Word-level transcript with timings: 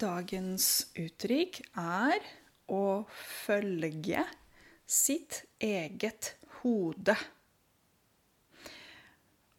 dagens 0.00 0.66
uttrykk 0.98 1.60
er 1.80 2.24
å 2.70 3.04
følge 3.44 4.24
sitt 4.86 5.42
eget 5.62 6.34
hode. 6.60 7.16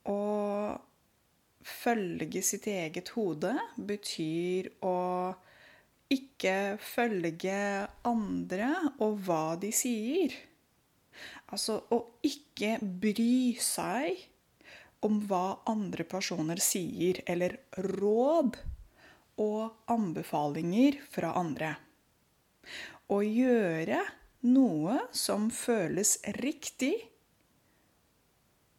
Å 0.05 0.19
følge 1.65 2.43
sitt 2.45 2.67
eget 2.69 3.09
hode 3.15 3.55
betyr 3.77 4.69
å 4.85 4.97
ikke 6.13 6.77
følge 6.81 7.57
andre 8.05 8.69
og 9.01 9.17
hva 9.25 9.55
de 9.61 9.71
sier. 9.73 10.35
Altså 11.49 11.79
å 11.93 12.01
ikke 12.25 12.77
bry 12.81 13.55
seg 13.61 14.21
om 15.05 15.19
hva 15.29 15.61
andre 15.69 16.05
personer 16.09 16.61
sier, 16.61 17.21
eller 17.29 17.57
råd 17.77 18.57
og 19.41 19.91
anbefalinger 19.91 20.99
fra 21.11 21.33
andre. 21.39 21.75
Å 23.11 23.19
gjøre 23.21 23.99
noe 24.47 24.97
som 25.13 25.49
føles 25.53 26.17
riktig 26.39 26.95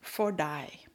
for 0.03 0.35
deg. 0.37 0.87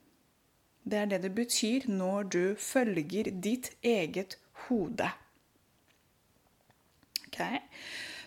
Det 0.84 0.98
er 0.98 1.10
det 1.12 1.22
det 1.28 1.34
betyr 1.38 1.88
når 1.92 2.30
du 2.36 2.44
følger 2.58 3.32
ditt 3.44 3.74
eget 3.86 4.38
hode. 4.68 5.12
Ok? 7.28 7.42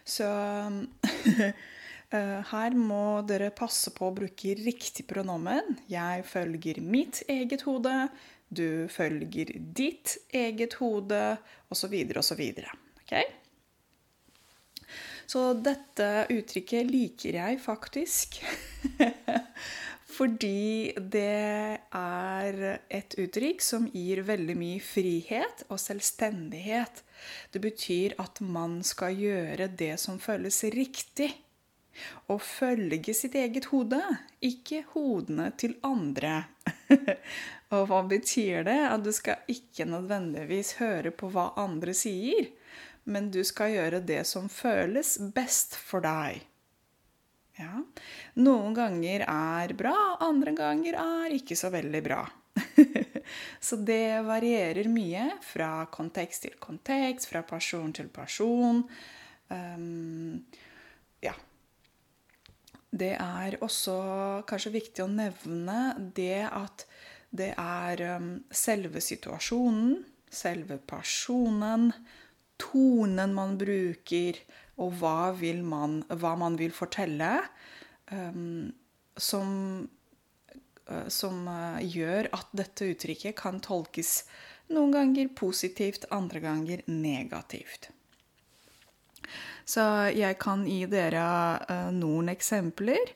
Så 0.04 0.28
Eh, 2.14 2.40
her 2.50 2.74
må 2.78 3.22
dere 3.26 3.50
passe 3.56 3.90
på 3.94 4.08
å 4.08 4.14
bruke 4.14 4.54
riktig 4.60 5.06
pronomen. 5.10 5.78
Jeg 5.90 6.24
følger 6.28 6.80
mitt 6.84 7.22
eget 7.30 7.64
hode, 7.66 7.94
du 8.48 8.88
følger 8.92 9.54
ditt 9.76 10.18
eget 10.32 10.76
hode, 10.80 11.22
osv., 11.72 11.94
osv. 12.20 12.42
Okay? 13.04 13.24
Så 15.26 15.52
dette 15.56 16.26
uttrykket 16.32 16.90
liker 16.90 17.40
jeg 17.40 17.60
faktisk. 17.62 18.38
Fordi 20.14 20.92
det 21.10 21.80
er 21.98 22.60
et 22.92 23.16
uttrykk 23.18 23.64
som 23.64 23.88
gir 23.90 24.20
veldig 24.26 24.54
mye 24.58 24.82
frihet 24.84 25.64
og 25.66 25.80
selvstendighet. 25.82 27.02
Det 27.50 27.62
betyr 27.64 28.14
at 28.22 28.38
man 28.44 28.78
skal 28.86 29.16
gjøre 29.18 29.72
det 29.74 29.96
som 30.02 30.20
føles 30.22 30.60
riktig. 30.76 31.32
Og 32.30 32.40
følge 32.42 33.14
sitt 33.14 33.36
eget 33.38 33.68
hode, 33.70 34.00
ikke 34.42 34.82
hodene 34.94 35.50
til 35.58 35.76
andre. 35.86 36.44
og 37.74 37.88
hva 37.90 38.00
betyr 38.08 38.64
det? 38.66 38.80
At 38.88 39.04
du 39.04 39.12
skal 39.14 39.44
ikke 39.50 39.86
nødvendigvis 39.88 40.76
høre 40.80 41.12
på 41.14 41.30
hva 41.34 41.50
andre 41.60 41.94
sier, 41.96 42.50
men 43.04 43.30
du 43.34 43.42
skal 43.44 43.74
gjøre 43.74 44.02
det 44.06 44.22
som 44.28 44.48
føles 44.52 45.16
best 45.34 45.76
for 45.76 46.04
deg. 46.04 46.44
Ja. 47.58 47.84
Noen 48.42 48.74
ganger 48.74 49.26
er 49.28 49.74
bra, 49.78 49.94
andre 50.24 50.54
ganger 50.58 50.98
er 50.98 51.36
ikke 51.36 51.56
så 51.58 51.70
veldig 51.74 52.02
bra. 52.02 52.22
så 53.66 53.78
det 53.78 54.24
varierer 54.26 54.90
mye 54.90 55.28
fra 55.44 55.86
kontekst 55.94 56.46
til 56.46 56.56
kontekst, 56.62 57.28
fra 57.30 57.44
person 57.46 57.94
til 57.94 58.10
person. 58.14 58.82
Um, 59.52 60.40
ja, 61.22 61.34
det 62.94 63.14
er 63.18 63.56
også 63.64 63.94
kanskje 64.48 64.74
viktig 64.76 65.02
å 65.04 65.10
nevne 65.10 65.78
det 66.14 66.46
at 66.46 66.86
det 67.34 67.52
er 67.58 68.02
um, 68.14 68.28
selve 68.54 69.02
situasjonen, 69.02 69.98
selve 70.30 70.78
personen, 70.86 71.90
tonen 72.60 73.34
man 73.34 73.56
bruker, 73.58 74.38
og 74.82 74.96
hva, 75.00 75.34
man, 75.62 76.00
hva 76.10 76.34
man 76.38 76.58
vil 76.58 76.74
fortelle, 76.74 77.32
um, 78.10 78.70
som, 79.16 79.50
uh, 80.90 81.08
som 81.10 81.44
uh, 81.50 81.82
gjør 81.82 82.30
at 82.34 82.54
dette 82.54 82.90
uttrykket 82.94 83.38
kan 83.38 83.60
tolkes 83.62 84.22
noen 84.74 84.94
ganger 84.94 85.30
positivt, 85.36 86.08
andre 86.14 86.42
ganger 86.42 86.86
negativt. 86.90 87.90
Så 89.64 89.82
jeg 90.14 90.38
kan 90.42 90.66
gi 90.68 90.84
dere 90.90 91.24
uh, 91.64 91.90
noen 91.94 92.30
eksempler. 92.32 93.14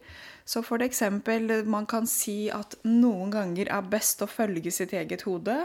Så 0.48 0.62
for 0.64 0.80
eksempel, 0.80 1.50
man 1.68 1.84
kan 1.86 2.08
si 2.08 2.48
at 2.48 2.78
noen 2.88 3.32
ganger 3.34 3.68
er 3.68 3.90
best 3.92 4.24
å 4.24 4.30
følge 4.30 4.72
sitt 4.72 4.94
eget 4.96 5.26
hode 5.28 5.58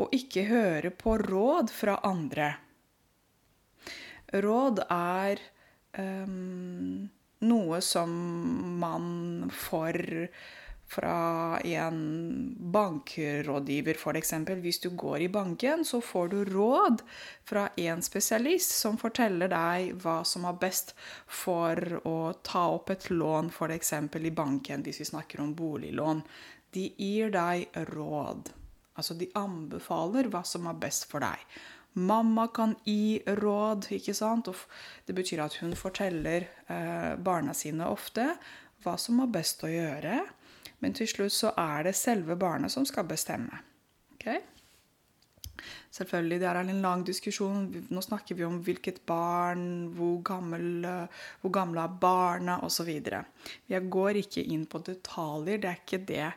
og 0.00 0.14
ikke 0.16 0.46
høre 0.48 0.92
på 0.96 1.18
råd 1.20 1.72
fra 1.74 1.98
andre. 2.08 2.54
Råd 4.40 4.80
er 4.86 5.42
um, 5.98 7.10
noe 7.44 7.80
som 7.84 8.10
man 8.80 9.50
får 9.52 10.00
fra 10.90 11.60
en 11.60 11.98
bankrådgiver, 12.74 13.94
f.eks. 13.94 14.32
Hvis 14.62 14.80
du 14.82 14.90
går 14.98 15.26
i 15.26 15.28
banken, 15.30 15.84
så 15.86 16.00
får 16.02 16.28
du 16.32 16.38
råd 16.44 17.02
fra 17.46 17.68
en 17.78 18.02
spesialist 18.02 18.74
som 18.74 18.98
forteller 18.98 19.52
deg 19.52 19.92
hva 20.02 20.20
som 20.26 20.48
er 20.50 20.58
best 20.58 20.94
for 21.26 21.78
å 22.02 22.16
ta 22.42 22.66
opp 22.74 22.90
et 22.90 23.10
lån, 23.10 23.52
f.eks. 23.54 23.92
i 24.18 24.32
banken, 24.34 24.82
hvis 24.82 25.02
vi 25.04 25.10
snakker 25.12 25.44
om 25.44 25.54
boliglån. 25.54 26.24
De 26.74 26.88
gir 26.98 27.30
deg 27.34 27.70
råd. 27.94 28.50
Altså, 28.98 29.14
de 29.14 29.30
anbefaler 29.38 30.26
hva 30.30 30.42
som 30.46 30.66
er 30.66 30.80
best 30.82 31.06
for 31.10 31.22
deg. 31.22 31.46
Mamma 32.02 32.48
kan 32.54 32.74
gi 32.86 33.22
råd, 33.26 33.88
ikke 33.94 34.14
sant? 34.14 34.50
Og 34.50 35.06
det 35.06 35.14
betyr 35.14 35.42
at 35.46 35.56
hun 35.62 35.72
forteller 35.78 36.46
eh, 36.66 37.14
barna 37.18 37.54
sine 37.54 37.86
ofte 37.90 38.26
hva 38.84 38.94
som 38.98 39.18
er 39.22 39.32
best 39.32 39.64
å 39.66 39.70
gjøre. 39.70 40.20
Men 40.80 40.96
til 40.96 41.08
slutt 41.08 41.34
så 41.36 41.52
er 41.58 41.84
det 41.88 41.98
selve 41.98 42.36
barnet 42.40 42.72
som 42.72 42.86
skal 42.88 43.08
bestemme. 43.08 43.60
Okay? 44.16 44.40
Selvfølgelig, 45.90 46.38
det 46.40 46.48
er 46.48 46.60
en 46.60 46.82
lang 46.84 47.02
diskusjon. 47.06 47.64
Nå 47.90 48.02
snakker 48.04 48.38
vi 48.38 48.46
om 48.46 48.60
hvilket 48.64 49.00
barn, 49.06 49.90
hvor, 49.96 50.20
gammel, 50.24 50.86
hvor 51.42 51.52
gamle 51.54 51.82
er 51.82 51.98
barna 52.00 52.60
osv. 52.64 52.90
Jeg 53.68 53.90
går 53.90 54.20
ikke 54.22 54.44
inn 54.54 54.66
på 54.70 54.82
detaljer. 54.86 55.60
Det 55.60 55.70
er 55.70 55.82
ikke 55.82 56.04
det 56.08 56.28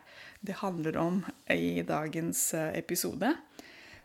det 0.44 0.58
handler 0.60 0.98
om 1.00 1.22
i 1.50 1.82
dagens 1.86 2.52
eh, 2.54 2.74
episode. 2.78 3.30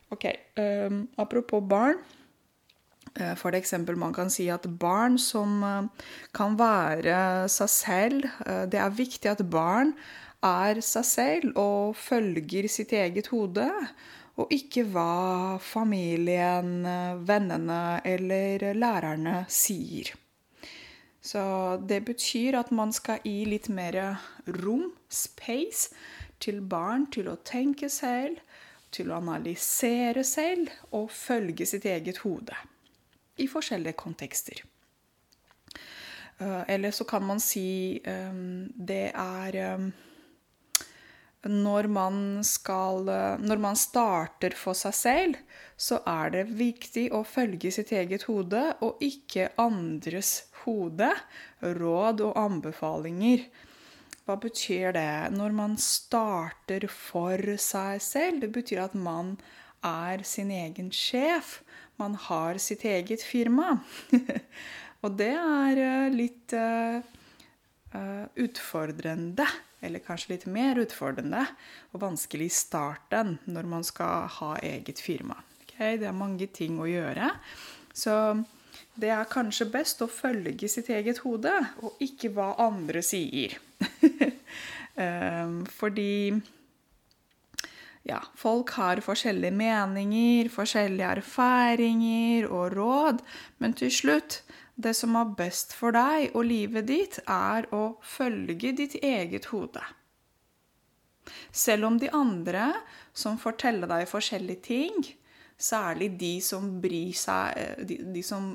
Ok, 0.10 0.26
um, 0.58 1.04
Apropos 1.18 1.66
barn. 1.70 2.00
Eh, 3.16 3.36
for 3.36 3.58
eksempel 3.58 3.98
man 3.98 4.14
kan 4.14 4.30
si 4.30 4.48
at 4.50 4.70
barn 4.80 5.18
som 5.20 5.90
kan 6.34 6.56
være 6.60 7.50
seg 7.50 7.70
selv 7.74 8.26
Det 8.70 8.78
er 8.78 8.94
viktig 8.94 9.32
at 9.32 9.42
barn 9.50 9.96
er 10.46 10.80
seg 10.86 11.06
selv 11.06 11.60
og 11.60 11.98
følger 12.00 12.68
sitt 12.72 12.94
eget 12.96 13.28
hode, 13.34 13.68
og 14.40 14.54
ikke 14.56 14.86
hva 14.88 15.58
familien, 15.60 16.86
vennene 17.28 18.00
eller 18.08 18.70
lærerne 18.74 19.44
sier. 19.52 20.14
Så 21.20 21.42
det 21.90 22.06
betyr 22.08 22.56
at 22.62 22.72
man 22.72 22.94
skal 22.96 23.20
gi 23.28 23.44
litt 23.52 23.68
mer 23.68 24.00
rom, 24.62 24.88
space, 25.12 25.92
til 26.40 26.62
barn 26.64 27.10
til 27.12 27.28
å 27.28 27.36
tenke 27.44 27.90
selv, 27.92 28.40
til 28.96 29.12
å 29.12 29.20
analysere 29.20 30.24
selv 30.24 30.72
og 30.96 31.12
følge 31.12 31.68
sitt 31.68 31.86
eget 31.86 32.24
hode. 32.24 32.56
I 33.38 33.48
forskjellige 33.48 34.00
kontekster. 34.00 34.64
Eh, 36.40 36.64
eller 36.68 36.92
så 36.96 37.04
kan 37.04 37.26
man 37.28 37.42
si 37.44 38.00
um, 38.08 38.70
det 38.76 39.12
er 39.12 39.60
um, 39.76 39.92
når 41.48 41.88
man, 41.88 42.16
skal, 42.44 43.08
når 43.40 43.62
man 43.64 43.78
starter 43.80 44.56
for 44.60 44.76
seg 44.76 44.96
selv, 44.98 45.38
så 45.80 46.02
er 46.10 46.34
det 46.34 46.44
viktig 46.60 47.06
å 47.16 47.22
følge 47.24 47.72
sitt 47.72 47.94
eget 47.96 48.26
hode 48.28 48.66
og 48.84 49.00
ikke 49.04 49.48
andres 49.62 50.50
hode, 50.66 51.14
råd 51.64 52.24
og 52.28 52.40
anbefalinger. 52.40 53.46
Hva 54.28 54.36
betyr 54.38 54.92
det? 54.94 55.32
Når 55.34 55.56
man 55.56 55.78
starter 55.82 56.86
for 56.92 57.56
seg 57.58 58.04
selv, 58.04 58.44
det 58.44 58.52
betyr 58.54 58.84
at 58.90 58.98
man 58.98 59.38
er 59.86 60.26
sin 60.28 60.52
egen 60.52 60.92
sjef. 60.94 61.62
Man 61.98 62.20
har 62.28 62.60
sitt 62.62 62.84
eget 62.86 63.24
firma. 63.24 63.80
og 65.04 65.16
det 65.18 65.32
er 65.40 65.82
eh, 65.86 66.12
litt 66.14 66.54
uh, 66.54 67.00
utfordrende 68.36 69.48
eller 69.82 70.04
kanskje 70.04 70.34
litt 70.34 70.46
mer 70.52 70.80
utfordrende 70.82 71.46
og 71.94 72.04
vanskelig 72.04 72.50
i 72.50 72.56
starten 72.56 73.38
når 73.50 73.70
man 73.70 73.86
skal 73.88 74.28
ha 74.40 74.54
eget 74.66 75.02
firma. 75.04 75.40
Okay? 75.64 75.98
Det 76.02 76.10
er 76.10 76.16
mange 76.16 76.50
ting 76.52 76.80
å 76.82 76.90
gjøre. 76.90 77.32
Så 77.96 78.16
det 79.00 79.12
er 79.16 79.32
kanskje 79.32 79.70
best 79.72 80.02
å 80.04 80.12
følge 80.12 80.68
sitt 80.72 80.90
eget 80.92 81.22
hode, 81.24 81.54
og 81.84 82.00
ikke 82.04 82.32
hva 82.36 82.54
andre 82.60 83.04
sier. 83.06 83.56
um, 85.00 85.64
fordi 85.80 86.40
ja, 88.08 88.20
folk 88.40 88.74
har 88.80 89.02
forskjellige 89.04 89.56
meninger, 89.56 90.50
forskjellige 90.52 91.16
erfaringer 91.20 92.48
og 92.50 92.76
råd, 92.76 93.24
men 93.60 93.76
til 93.78 93.92
slutt 93.94 94.42
det 94.80 94.96
som 94.96 95.16
er 95.20 95.36
best 95.38 95.74
for 95.76 95.96
deg 95.96 96.36
og 96.38 96.46
livet 96.48 96.88
ditt, 96.88 97.20
er 97.28 97.68
å 97.76 98.00
følge 98.06 98.72
ditt 98.78 98.96
eget 99.04 99.50
hode. 99.52 99.84
Selv 101.52 101.90
om 101.90 101.98
de 102.02 102.10
andre 102.16 102.72
som 103.14 103.38
forteller 103.42 103.90
deg 103.92 104.08
forskjellige 104.10 104.66
ting, 104.70 105.02
særlig 105.60 106.14
de 106.20 106.38
som 106.44 106.70
bryr 106.82 107.16
seg, 107.18 107.84
de, 107.86 108.00
de 108.16 108.24
som 108.24 108.46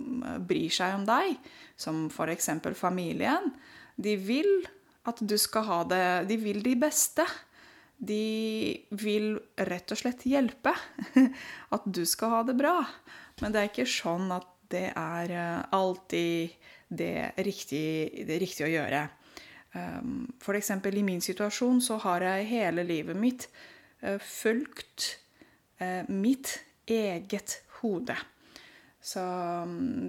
bryr 0.49 0.73
seg 0.73 0.97
om 0.97 1.05
deg, 1.09 1.37
som 1.77 2.07
f.eks. 2.09 2.51
familien, 2.79 3.53
de 4.01 4.17
vil 4.17 4.65
at 5.05 5.21
du 5.21 5.37
skal 5.39 5.67
ha 5.69 5.83
det 5.85 6.05
De 6.31 6.39
vil 6.41 6.63
de 6.65 6.73
beste. 6.81 7.27
De 8.01 8.85
vil 8.91 9.35
rett 9.69 9.93
og 9.93 10.01
slett 10.01 10.25
hjelpe. 10.27 10.73
At 11.75 11.85
du 11.85 12.03
skal 12.09 12.33
ha 12.33 12.41
det 12.49 12.57
bra. 12.57 12.79
Men 13.43 13.53
det 13.53 13.61
er 13.61 13.69
ikke 13.69 13.87
sånn 13.89 14.33
at 14.35 14.49
det 14.73 14.89
er 14.97 15.35
eh, 15.35 15.61
alltid 15.75 16.55
det 16.89 17.33
riktige, 17.45 18.25
det 18.29 18.39
riktige 18.43 18.69
å 18.69 18.73
gjøre. 18.73 19.03
Ehm, 19.75 20.27
F.eks. 20.41 20.71
i 20.71 21.03
min 21.07 21.23
situasjon 21.25 21.83
så 21.83 21.99
har 22.05 22.25
jeg 22.27 22.51
hele 22.53 22.85
livet 22.87 23.19
mitt 23.19 23.49
eh, 24.03 24.19
fulgt 24.19 25.17
eh, 25.83 26.07
mitt 26.09 26.59
eget 26.87 27.61
hode. 27.81 28.17
Så 29.05 29.21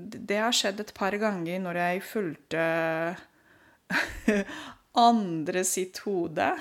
det 0.07 0.37
har 0.39 0.55
skjedd 0.55 0.79
et 0.79 0.93
par 0.95 1.15
ganger 1.19 1.59
når 1.59 1.81
jeg 1.81 2.05
fulgte 2.07 2.65
andre 5.09 5.65
sitt 5.67 5.99
hode. 6.05 6.53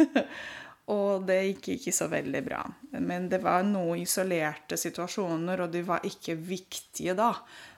Og 0.90 1.26
det 1.28 1.38
gikk 1.46 1.68
ikke 1.76 1.94
så 1.94 2.08
veldig 2.10 2.40
bra. 2.46 2.62
Men 2.98 3.28
det 3.30 3.38
var 3.44 3.62
noen 3.66 4.02
isolerte 4.02 4.76
situasjoner, 4.80 5.62
og 5.62 5.70
de 5.74 5.84
var 5.86 6.02
ikke 6.06 6.34
viktige 6.34 7.14
da. 7.18 7.30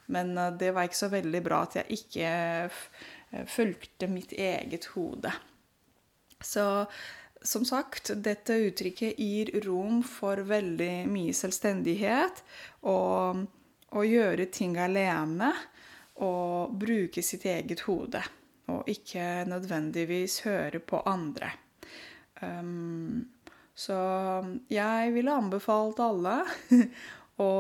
Men 0.07 0.37
eh, 0.39 0.55
det 0.61 0.73
var 0.75 0.89
ikke 0.89 1.03
så 1.05 1.11
veldig 1.13 1.43
bra 1.45 1.65
at 1.67 1.77
jeg 1.81 1.99
ikke 2.01 2.31
eh, 2.65 3.45
fulgte 3.51 4.09
mitt 4.11 4.33
eget 4.33 4.89
hode. 4.95 5.33
Så 6.45 6.65
som 7.45 7.65
sagt, 7.69 8.11
dette 8.25 8.57
uttrykket 8.71 9.21
gir 9.21 9.51
rom 9.67 10.01
for 10.07 10.41
veldig 10.49 11.05
mye 11.13 11.35
selvstendighet 11.37 12.41
og 12.89 13.45
å 13.95 14.05
gjøre 14.05 14.47
ting 14.53 14.79
alene 14.81 15.51
og 16.25 16.73
bruke 16.81 17.23
sitt 17.23 17.45
eget 17.49 17.85
hode. 17.85 18.23
Og 18.73 18.89
ikke 18.89 19.45
nødvendigvis 19.51 20.41
høre 20.47 20.81
på 20.81 21.03
andre. 21.05 21.53
Um, 22.45 23.25
så 23.75 23.97
jeg 24.71 25.13
ville 25.17 25.35
anbefalt 25.35 25.99
alle 26.03 26.39
å, 27.43 27.51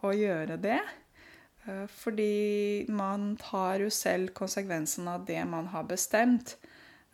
å, 0.00 0.12
gjøre 0.16 0.58
det. 0.62 0.80
Uh, 1.66 1.86
fordi 1.90 2.86
man 2.92 3.34
tar 3.40 3.84
jo 3.84 3.90
selv 3.92 4.32
konsekvensen 4.36 5.10
av 5.12 5.26
det 5.28 5.42
man 5.48 5.68
har 5.74 5.88
bestemt 5.90 6.56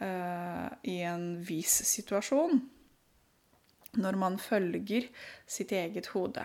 uh, 0.03 0.69
i 0.87 1.01
en 1.09 1.31
viss 1.45 1.81
situasjon. 1.91 2.61
Når 3.99 4.21
man 4.21 4.37
følger 4.39 5.09
sitt 5.49 5.73
eget 5.73 6.13
hode. 6.13 6.45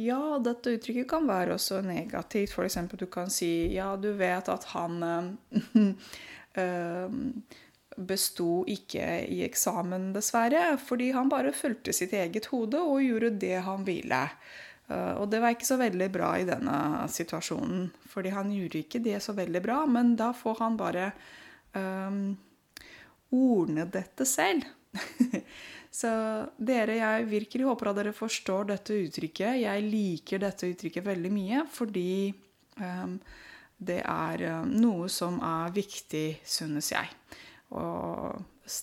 Ja, 0.00 0.38
dette 0.40 0.72
uttrykket 0.72 1.08
kan 1.08 1.26
være 1.28 1.56
også 1.58 1.82
negativt. 1.84 2.54
F.eks. 2.56 2.78
du 2.96 3.06
kan 3.12 3.30
si 3.32 3.74
ja, 3.74 3.92
du 4.00 4.12
vet 4.16 4.48
at 4.48 4.64
han 4.72 5.02
øh, 6.56 7.12
besto 8.08 8.62
ikke 8.70 9.06
i 9.30 9.42
eksamen, 9.46 10.10
dessverre, 10.16 10.76
fordi 10.80 11.10
han 11.16 11.30
bare 11.32 11.54
fulgte 11.56 11.94
sitt 11.96 12.14
eget 12.16 12.50
hode 12.52 12.80
og 12.80 13.02
gjorde 13.04 13.34
det 13.42 13.56
han 13.66 13.86
ville. 13.86 14.22
Uh, 14.90 15.22
og 15.22 15.28
det 15.30 15.40
var 15.42 15.54
ikke 15.54 15.68
så 15.68 15.78
veldig 15.80 16.08
bra 16.12 16.32
i 16.40 16.46
denne 16.48 16.76
situasjonen, 17.10 17.86
fordi 18.10 18.32
han 18.34 18.50
gjorde 18.52 18.82
ikke 18.82 19.02
det 19.04 19.20
så 19.24 19.34
veldig 19.36 19.62
bra, 19.64 19.82
men 19.86 20.16
da 20.18 20.32
får 20.36 20.58
han 20.64 20.78
bare 20.80 21.10
um, 21.78 22.24
ordne 23.32 23.86
dette 23.92 24.26
selv. 24.28 24.66
så 26.02 26.10
dere, 26.58 26.98
jeg 26.98 27.30
virkelig 27.30 27.68
håper 27.70 27.92
at 27.92 28.00
dere 28.02 28.16
forstår 28.16 28.68
dette 28.72 28.98
uttrykket. 29.06 29.62
Jeg 29.62 29.86
liker 29.86 30.42
dette 30.42 30.68
uttrykket 30.74 31.06
veldig 31.06 31.32
mye 31.32 31.62
fordi 31.72 32.12
um, 32.82 33.16
det 33.82 34.02
er 34.04 34.44
noe 34.68 35.08
som 35.10 35.40
er 35.42 35.72
viktig, 35.74 36.26
synes 36.46 36.92
jeg. 36.92 37.08
Og 37.72 38.42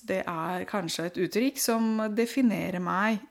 det 0.09 0.24
er 0.27 0.65
kanskje 0.69 1.06
et 1.07 1.19
uttrykk 1.25 1.59
som 1.62 2.01
definerer 2.15 2.81
meg 2.83 3.21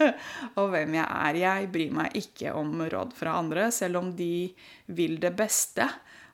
og 0.60 0.70
hvem 0.74 0.98
jeg 0.98 1.06
er. 1.06 1.40
Jeg 1.40 1.70
bryr 1.72 1.96
meg 2.02 2.18
ikke 2.20 2.52
om 2.56 2.84
råd 2.84 3.16
fra 3.16 3.38
andre, 3.40 3.70
selv 3.74 4.02
om 4.02 4.12
de 4.16 4.48
vil 4.96 5.16
det 5.22 5.32
beste 5.38 5.88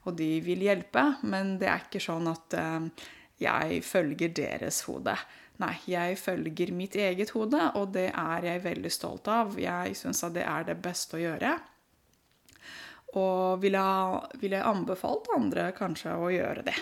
og 0.07 0.17
de 0.19 0.37
vil 0.45 0.65
hjelpe. 0.67 1.05
Men 1.29 1.57
det 1.61 1.71
er 1.71 1.87
ikke 1.87 2.03
sånn 2.03 2.29
at 2.33 2.59
eh, 2.59 3.09
jeg 3.43 3.83
følger 3.87 4.35
deres 4.35 4.83
hode. 4.89 5.17
Nei, 5.63 5.75
jeg 5.87 6.17
følger 6.19 6.73
mitt 6.75 6.97
eget 6.99 7.35
hode, 7.37 7.61
og 7.79 7.93
det 7.95 8.09
er 8.11 8.49
jeg 8.49 8.65
veldig 8.65 8.93
stolt 8.93 9.29
av. 9.31 9.59
Jeg 9.61 9.95
syns 9.99 10.25
at 10.27 10.35
det 10.35 10.47
er 10.49 10.67
det 10.67 10.79
beste 10.83 11.19
å 11.19 11.23
gjøre. 11.23 11.53
Og 13.21 13.61
vil 13.63 13.77
jeg, 13.77 14.39
vil 14.41 14.57
jeg 14.57 14.67
anbefalt 14.67 15.29
andre 15.37 15.69
kanskje 15.77 16.17
å 16.17 16.33
gjøre 16.33 16.65
det. 16.67 16.79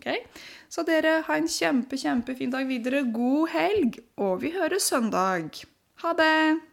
Okay? 0.00 0.24
Så 0.72 0.86
dere, 0.88 1.20
ha 1.26 1.36
en 1.36 1.50
kjempe, 1.50 2.00
kjempefin 2.00 2.54
dag 2.54 2.64
videre. 2.70 3.04
God 3.12 3.52
helg, 3.52 4.00
og 4.16 4.40
vi 4.42 4.54
høres 4.56 4.88
søndag. 4.88 5.60
Ha 6.00 6.16
det! 6.16 6.69